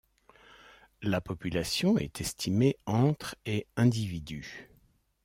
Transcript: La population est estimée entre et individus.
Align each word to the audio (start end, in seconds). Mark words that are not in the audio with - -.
La 1.03 1.21
population 1.21 1.95
est 1.99 2.21
estimée 2.21 2.75
entre 2.87 3.35
et 3.45 3.67
individus. 3.75 4.67